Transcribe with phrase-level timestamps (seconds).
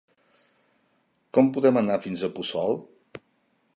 [1.37, 2.75] Com podem anar fins a Puçol?